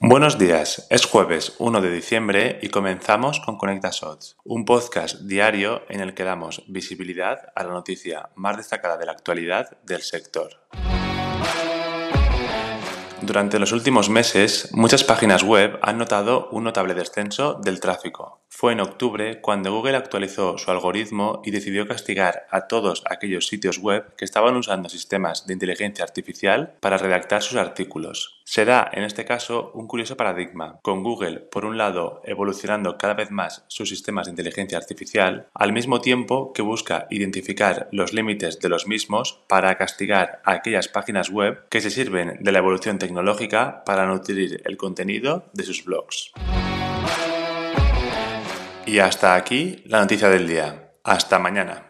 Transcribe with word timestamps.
Buenos 0.00 0.38
días, 0.38 0.86
es 0.90 1.06
jueves 1.06 1.56
1 1.58 1.80
de 1.80 1.90
diciembre 1.90 2.60
y 2.62 2.68
comenzamos 2.68 3.40
con 3.40 3.58
Conecta 3.58 3.90
Shots, 3.90 4.36
un 4.44 4.64
podcast 4.64 5.22
diario 5.22 5.82
en 5.88 5.98
el 5.98 6.14
que 6.14 6.22
damos 6.22 6.62
visibilidad 6.68 7.48
a 7.56 7.64
la 7.64 7.72
noticia 7.72 8.30
más 8.36 8.56
destacada 8.56 8.96
de 8.96 9.06
la 9.06 9.12
actualidad 9.12 9.76
del 9.82 10.02
sector. 10.02 10.50
Durante 13.22 13.58
los 13.58 13.72
últimos 13.72 14.08
meses, 14.08 14.70
muchas 14.72 15.02
páginas 15.02 15.42
web 15.42 15.80
han 15.82 15.98
notado 15.98 16.48
un 16.52 16.62
notable 16.62 16.94
descenso 16.94 17.54
del 17.54 17.80
tráfico. 17.80 18.37
Fue 18.50 18.72
en 18.72 18.80
octubre 18.80 19.40
cuando 19.40 19.72
Google 19.72 19.96
actualizó 19.96 20.58
su 20.58 20.70
algoritmo 20.70 21.42
y 21.44 21.50
decidió 21.50 21.86
castigar 21.86 22.46
a 22.50 22.66
todos 22.66 23.04
aquellos 23.08 23.46
sitios 23.46 23.78
web 23.78 24.16
que 24.16 24.24
estaban 24.24 24.56
usando 24.56 24.88
sistemas 24.88 25.46
de 25.46 25.52
inteligencia 25.52 26.04
artificial 26.04 26.74
para 26.80 26.96
redactar 26.96 27.42
sus 27.42 27.56
artículos. 27.58 28.40
Se 28.44 28.64
da, 28.64 28.90
en 28.92 29.04
este 29.04 29.26
caso, 29.26 29.70
un 29.74 29.86
curioso 29.86 30.16
paradigma, 30.16 30.80
con 30.82 31.02
Google, 31.02 31.40
por 31.40 31.66
un 31.66 31.76
lado, 31.76 32.22
evolucionando 32.24 32.96
cada 32.96 33.14
vez 33.14 33.30
más 33.30 33.64
sus 33.68 33.90
sistemas 33.90 34.26
de 34.26 34.30
inteligencia 34.30 34.78
artificial, 34.78 35.48
al 35.52 35.72
mismo 35.72 36.00
tiempo 36.00 36.52
que 36.54 36.62
busca 36.62 37.06
identificar 37.10 37.88
los 37.92 38.14
límites 38.14 38.58
de 38.60 38.70
los 38.70 38.86
mismos 38.88 39.40
para 39.46 39.76
castigar 39.76 40.40
a 40.44 40.52
aquellas 40.52 40.88
páginas 40.88 41.30
web 41.30 41.68
que 41.68 41.82
se 41.82 41.90
sirven 41.90 42.38
de 42.40 42.52
la 42.52 42.58
evolución 42.58 42.98
tecnológica 42.98 43.84
para 43.84 44.06
nutrir 44.06 44.62
el 44.64 44.78
contenido 44.78 45.44
de 45.52 45.64
sus 45.64 45.84
blogs. 45.84 46.32
Y 48.88 49.00
hasta 49.00 49.34
aquí 49.34 49.82
la 49.84 50.00
noticia 50.00 50.30
del 50.30 50.48
día. 50.48 50.94
Hasta 51.04 51.38
mañana. 51.38 51.84